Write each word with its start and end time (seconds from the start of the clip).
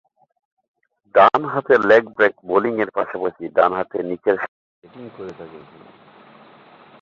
ডানহাতে 1.15 1.75
leg 1.89 2.03
break 2.15 2.35
বোলিংয়ের 2.49 2.89
পাশাপাশি 2.97 3.43
ডানহাতে 3.57 3.97
নিচেরসারিতে 4.09 4.75
ব্যাটিং 4.83 5.05
করে 5.17 5.31
থাকেন 5.39 5.63
তিনি। 5.69 5.89